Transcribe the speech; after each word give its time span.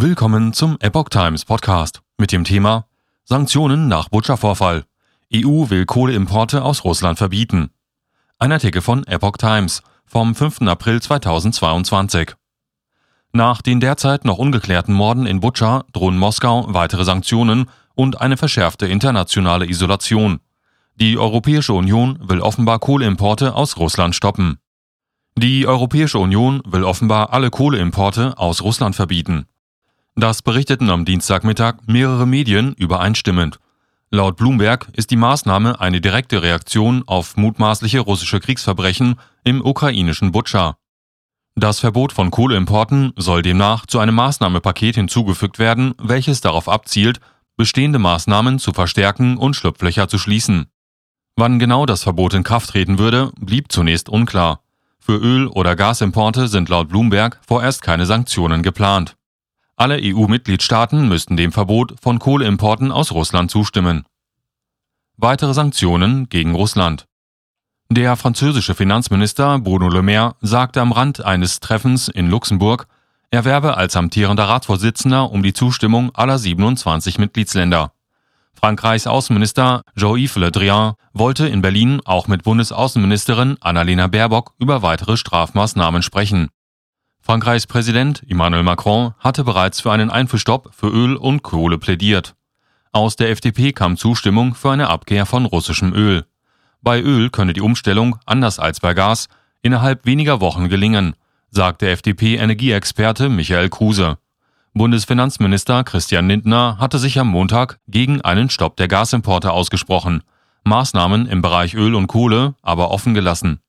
Willkommen 0.00 0.52
zum 0.52 0.76
Epoch 0.78 1.08
Times 1.08 1.44
Podcast 1.44 2.02
mit 2.18 2.30
dem 2.30 2.44
Thema 2.44 2.86
Sanktionen 3.24 3.88
nach 3.88 4.08
Butcher-Vorfall. 4.08 4.84
EU 5.34 5.70
will 5.70 5.86
Kohleimporte 5.86 6.62
aus 6.62 6.84
Russland 6.84 7.18
verbieten. 7.18 7.70
Ein 8.38 8.52
Artikel 8.52 8.80
von 8.80 9.04
Epoch 9.08 9.38
Times 9.38 9.82
vom 10.06 10.36
5. 10.36 10.62
April 10.68 11.02
2022. 11.02 12.36
Nach 13.32 13.60
den 13.60 13.80
derzeit 13.80 14.24
noch 14.24 14.38
ungeklärten 14.38 14.94
Morden 14.94 15.26
in 15.26 15.40
Butcher 15.40 15.84
drohen 15.92 16.16
Moskau 16.16 16.66
weitere 16.68 17.02
Sanktionen 17.02 17.68
und 17.96 18.20
eine 18.20 18.36
verschärfte 18.36 18.86
internationale 18.86 19.68
Isolation. 19.68 20.38
Die 20.94 21.18
Europäische 21.18 21.72
Union 21.72 22.20
will 22.22 22.40
offenbar 22.40 22.78
Kohleimporte 22.78 23.52
aus 23.52 23.76
Russland 23.76 24.14
stoppen. 24.14 24.58
Die 25.36 25.66
Europäische 25.66 26.20
Union 26.20 26.62
will 26.64 26.84
offenbar 26.84 27.32
alle 27.32 27.50
Kohleimporte 27.50 28.38
aus 28.38 28.62
Russland 28.62 28.94
verbieten. 28.94 29.47
Das 30.18 30.42
berichteten 30.42 30.90
am 30.90 31.04
Dienstagmittag 31.04 31.76
mehrere 31.86 32.26
Medien 32.26 32.74
übereinstimmend. 32.74 33.60
Laut 34.10 34.36
Bloomberg 34.36 34.88
ist 34.94 35.12
die 35.12 35.16
Maßnahme 35.16 35.78
eine 35.78 36.00
direkte 36.00 36.42
Reaktion 36.42 37.04
auf 37.06 37.36
mutmaßliche 37.36 38.00
russische 38.00 38.40
Kriegsverbrechen 38.40 39.20
im 39.44 39.64
ukrainischen 39.64 40.32
Butscha. 40.32 40.76
Das 41.54 41.78
Verbot 41.78 42.12
von 42.12 42.32
Kohleimporten 42.32 43.12
soll 43.14 43.42
demnach 43.42 43.86
zu 43.86 44.00
einem 44.00 44.16
Maßnahmepaket 44.16 44.96
hinzugefügt 44.96 45.60
werden, 45.60 45.94
welches 45.98 46.40
darauf 46.40 46.68
abzielt, 46.68 47.20
bestehende 47.56 48.00
Maßnahmen 48.00 48.58
zu 48.58 48.72
verstärken 48.72 49.36
und 49.36 49.54
Schlupflöcher 49.54 50.08
zu 50.08 50.18
schließen. 50.18 50.66
Wann 51.36 51.60
genau 51.60 51.86
das 51.86 52.02
Verbot 52.02 52.34
in 52.34 52.42
Kraft 52.42 52.70
treten 52.70 52.98
würde, 52.98 53.30
blieb 53.38 53.70
zunächst 53.70 54.08
unklar. 54.08 54.64
Für 54.98 55.16
Öl- 55.16 55.46
oder 55.46 55.76
Gasimporte 55.76 56.48
sind 56.48 56.68
laut 56.68 56.88
Bloomberg 56.88 57.38
vorerst 57.46 57.82
keine 57.82 58.04
Sanktionen 58.04 58.64
geplant. 58.64 59.17
Alle 59.80 60.00
EU-Mitgliedstaaten 60.02 61.06
müssten 61.06 61.36
dem 61.36 61.52
Verbot 61.52 61.94
von 62.02 62.18
Kohleimporten 62.18 62.90
aus 62.90 63.12
Russland 63.12 63.48
zustimmen. 63.48 64.04
Weitere 65.16 65.54
Sanktionen 65.54 66.28
gegen 66.28 66.56
Russland. 66.56 67.06
Der 67.88 68.16
französische 68.16 68.74
Finanzminister 68.74 69.60
Bruno 69.60 69.88
Le 69.88 70.02
Maire 70.02 70.34
sagte 70.40 70.80
am 70.80 70.90
Rand 70.90 71.24
eines 71.24 71.60
Treffens 71.60 72.08
in 72.08 72.28
Luxemburg, 72.28 72.88
er 73.30 73.44
werbe 73.44 73.76
als 73.76 73.94
amtierender 73.94 74.48
Ratsvorsitzender 74.48 75.30
um 75.30 75.44
die 75.44 75.52
Zustimmung 75.52 76.12
aller 76.12 76.38
27 76.38 77.20
Mitgliedsländer. 77.20 77.92
Frankreichs 78.54 79.06
Außenminister 79.06 79.82
Jean-Yves 79.96 80.34
Le 80.34 80.50
Drian 80.50 80.94
wollte 81.12 81.46
in 81.46 81.62
Berlin 81.62 82.00
auch 82.04 82.26
mit 82.26 82.42
Bundesaußenministerin 82.42 83.58
Annalena 83.60 84.08
Baerbock 84.08 84.54
über 84.58 84.82
weitere 84.82 85.16
Strafmaßnahmen 85.16 86.02
sprechen. 86.02 86.48
Frankreichs 87.30 87.66
Präsident 87.66 88.22
Emmanuel 88.26 88.62
Macron 88.62 89.12
hatte 89.18 89.44
bereits 89.44 89.82
für 89.82 89.92
einen 89.92 90.08
Einfuhrstopp 90.08 90.70
für 90.72 90.88
Öl 90.88 91.14
und 91.14 91.42
Kohle 91.42 91.76
plädiert. 91.76 92.34
Aus 92.90 93.16
der 93.16 93.28
FDP 93.28 93.72
kam 93.72 93.98
Zustimmung 93.98 94.54
für 94.54 94.70
eine 94.70 94.88
Abkehr 94.88 95.26
von 95.26 95.44
russischem 95.44 95.92
Öl. 95.92 96.24
Bei 96.80 97.02
Öl 97.02 97.28
könne 97.28 97.52
die 97.52 97.60
Umstellung, 97.60 98.16
anders 98.24 98.58
als 98.58 98.80
bei 98.80 98.94
Gas, 98.94 99.28
innerhalb 99.60 100.06
weniger 100.06 100.40
Wochen 100.40 100.70
gelingen, 100.70 101.16
sagte 101.50 101.90
FDP-Energieexperte 101.90 103.28
Michael 103.28 103.68
Kruse. 103.68 104.16
Bundesfinanzminister 104.72 105.84
Christian 105.84 106.28
Lindner 106.28 106.78
hatte 106.80 106.98
sich 106.98 107.18
am 107.18 107.28
Montag 107.28 107.78
gegen 107.88 108.22
einen 108.22 108.48
Stopp 108.48 108.78
der 108.78 108.88
Gasimporte 108.88 109.52
ausgesprochen, 109.52 110.22
Maßnahmen 110.64 111.26
im 111.26 111.42
Bereich 111.42 111.74
Öl 111.74 111.94
und 111.94 112.06
Kohle 112.06 112.54
aber 112.62 112.90
offen 112.90 113.12
gelassen. 113.12 113.60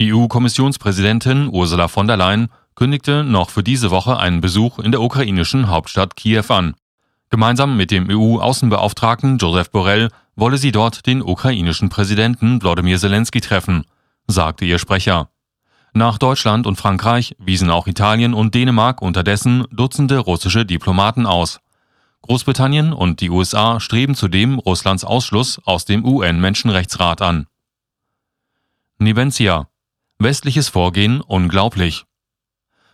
EU-Kommissionspräsidentin 0.00 1.50
Ursula 1.52 1.86
von 1.88 2.06
der 2.06 2.16
Leyen 2.16 2.48
kündigte 2.80 3.24
noch 3.24 3.50
für 3.50 3.62
diese 3.62 3.90
Woche 3.90 4.18
einen 4.18 4.40
Besuch 4.40 4.78
in 4.78 4.90
der 4.90 5.02
ukrainischen 5.02 5.68
Hauptstadt 5.68 6.16
Kiew 6.16 6.46
an. 6.48 6.74
Gemeinsam 7.28 7.76
mit 7.76 7.90
dem 7.90 8.08
EU-Außenbeauftragten 8.08 9.36
Joseph 9.36 9.70
Borrell 9.70 10.08
wolle 10.34 10.56
sie 10.56 10.72
dort 10.72 11.06
den 11.06 11.20
ukrainischen 11.20 11.90
Präsidenten 11.90 12.62
Wladimir 12.62 12.98
Zelensky 12.98 13.42
treffen, 13.42 13.84
sagte 14.26 14.64
ihr 14.64 14.78
Sprecher. 14.78 15.28
Nach 15.92 16.16
Deutschland 16.16 16.66
und 16.66 16.76
Frankreich 16.76 17.36
wiesen 17.38 17.68
auch 17.68 17.86
Italien 17.86 18.32
und 18.32 18.54
Dänemark 18.54 19.02
unterdessen 19.02 19.66
Dutzende 19.70 20.16
russische 20.16 20.64
Diplomaten 20.64 21.26
aus. 21.26 21.60
Großbritannien 22.22 22.94
und 22.94 23.20
die 23.20 23.28
USA 23.28 23.78
streben 23.78 24.14
zudem 24.14 24.58
Russlands 24.58 25.04
Ausschluss 25.04 25.60
aus 25.66 25.84
dem 25.84 26.02
UN-Menschenrechtsrat 26.02 27.20
an. 27.20 27.46
Nibentia. 28.98 29.68
Westliches 30.18 30.70
Vorgehen 30.70 31.20
unglaublich. 31.20 32.06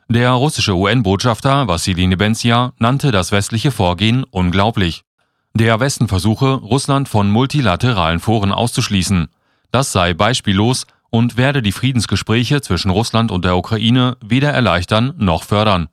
Der 0.08 0.30
russische 0.30 0.76
UN-Botschafter 0.76 1.66
Wassili 1.66 2.06
Nebenzia 2.06 2.72
nannte 2.78 3.10
das 3.10 3.32
westliche 3.32 3.72
Vorgehen 3.72 4.22
unglaublich. 4.22 5.02
Der 5.52 5.80
Westen 5.80 6.06
versuche, 6.06 6.52
Russland 6.52 7.08
von 7.08 7.28
multilateralen 7.28 8.20
Foren 8.20 8.52
auszuschließen. 8.52 9.26
Das 9.72 9.90
sei 9.90 10.14
beispiellos 10.14 10.86
und 11.10 11.36
werde 11.36 11.60
die 11.60 11.72
Friedensgespräche 11.72 12.60
zwischen 12.60 12.92
Russland 12.92 13.32
und 13.32 13.44
der 13.44 13.56
Ukraine 13.56 14.16
weder 14.24 14.52
erleichtern 14.52 15.12
noch 15.18 15.42
fördern. 15.42 15.88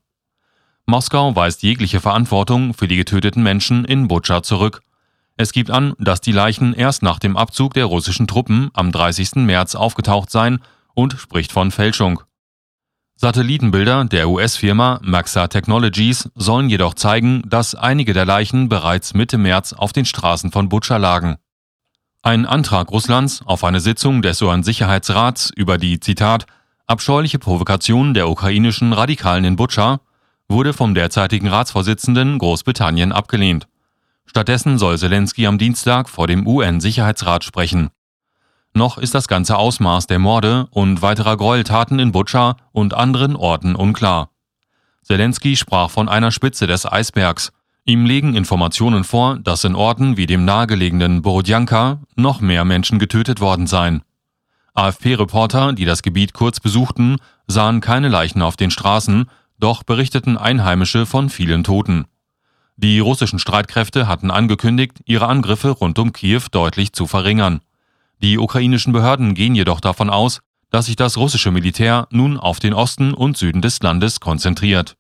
Moskau 0.85 1.35
weist 1.35 1.63
jegliche 1.63 2.00
Verantwortung 2.00 2.75
für 2.75 2.88
die 2.88 2.97
getöteten 2.97 3.41
Menschen 3.41 3.84
in 3.84 4.07
Butscha 4.07 4.44
zurück. 4.44 4.84
Es 5.38 5.53
gibt 5.53 5.72
an, 5.72 5.96
dass 5.97 6.22
die 6.22 6.34
Leichen 6.34 6.75
erst 6.75 7.02
nach 7.02 7.18
dem 7.18 7.35
Abzug 7.35 7.73
der 7.73 7.85
russischen 7.85 8.28
Truppen 8.28 8.69
am 8.73 8.91
30. 8.91 9.38
März 9.38 9.73
aufgetaucht 9.73 10.29
seien 10.29 10.59
und 10.94 11.13
spricht 11.13 11.52
von 11.52 11.72
Fälschung. 11.72 12.22
Satellitenbilder 13.23 14.03
der 14.03 14.28
US-Firma 14.28 15.00
Maxa 15.01 15.47
Technologies 15.47 16.29
sollen 16.35 16.69
jedoch 16.69 16.94
zeigen, 16.94 17.41
dass 17.47 17.73
einige 17.73 18.11
der 18.11 18.25
Leichen 18.25 18.67
bereits 18.67 19.13
Mitte 19.13 19.38
März 19.38 19.72
auf 19.72 19.94
den 19.94 20.03
Straßen 20.03 20.51
von 20.51 20.67
Butscha 20.67 20.97
lagen. 20.97 21.38
Ein 22.22 22.45
Antrag 22.45 22.91
Russlands 22.91 23.41
auf 23.45 23.63
eine 23.63 23.79
Sitzung 23.79 24.22
des 24.23 24.41
UN-Sicherheitsrats 24.41 25.51
über 25.56 25.78
die, 25.78 26.01
Zitat, 26.01 26.47
abscheuliche 26.85 27.39
Provokation 27.39 28.13
der 28.13 28.28
ukrainischen 28.28 28.91
Radikalen 28.91 29.45
in 29.45 29.55
Butscha 29.55 30.01
wurde 30.50 30.73
vom 30.73 30.94
derzeitigen 30.94 31.47
Ratsvorsitzenden 31.47 32.40
Großbritannien 32.40 33.13
abgelehnt. 33.13 33.69
Stattdessen 34.25 34.78
soll 34.78 34.97
Zelensky 34.97 35.47
am 35.47 35.57
Dienstag 35.57 36.09
vor 36.09 36.28
dem 36.28 36.45
UN-Sicherheitsrat 36.45 37.45
sprechen. 37.45 37.90
Noch 38.73 38.97
ist 38.97 39.13
das 39.13 39.28
ganze 39.28 39.57
Ausmaß 39.57 40.07
der 40.07 40.19
Morde 40.19 40.67
und 40.72 41.01
weiterer 41.01 41.38
Gräueltaten 41.38 42.00
in 42.00 42.11
Butscha 42.11 42.57
und 42.72 42.95
anderen 42.95 43.35
Orten 43.35 43.75
unklar. 43.75 44.31
Zelensky 45.03 45.56
sprach 45.56 45.91
von 45.91 46.09
einer 46.09 46.31
Spitze 46.31 46.66
des 46.66 46.91
Eisbergs. 46.91 47.51
Ihm 47.85 48.06
legen 48.06 48.35
Informationen 48.35 49.03
vor, 49.03 49.38
dass 49.38 49.63
in 49.63 49.75
Orten 49.75 50.17
wie 50.17 50.25
dem 50.25 50.45
nahegelegenen 50.45 51.22
Borodjanka 51.22 52.00
noch 52.16 52.41
mehr 52.41 52.66
Menschen 52.66 52.97
getötet 52.97 53.41
worden 53.41 53.67
seien. 53.67 54.01
AFP-Reporter, 54.73 55.73
die 55.73 55.85
das 55.85 56.01
Gebiet 56.01 56.34
kurz 56.34 56.59
besuchten, 56.59 57.17
sahen 57.45 57.79
keine 57.79 58.07
Leichen 58.07 58.41
auf 58.41 58.55
den 58.55 58.72
Straßen, 58.72 59.29
doch 59.59 59.84
berichteten 59.84 60.38
Einheimische 60.38 61.05
von 61.05 61.29
vielen 61.29 61.63
Toten. 61.63 62.05
Die 62.75 63.00
russischen 63.00 63.38
Streitkräfte 63.38 64.07
hatten 64.07 64.31
angekündigt, 64.31 65.01
ihre 65.05 65.28
Angriffe 65.28 65.69
rund 65.69 66.00
um 66.00 66.11
Kiew 66.11 66.41
deutlich 66.50 66.94
zu 66.94 67.05
verringern. 67.05 67.61
Die 68.23 68.39
ukrainischen 68.39 68.94
Behörden 68.94 69.34
gehen 69.34 69.53
jedoch 69.53 69.81
davon 69.81 70.09
aus, 70.09 70.39
dass 70.69 70.85
sich 70.85 70.95
das 70.95 71.17
russische 71.17 71.51
Militär 71.51 72.07
nun 72.09 72.39
auf 72.39 72.61
den 72.61 72.73
Osten 72.73 73.13
und 73.13 73.35
Süden 73.35 73.61
des 73.61 73.84
Landes 73.84 74.22
konzentriert. 74.22 74.95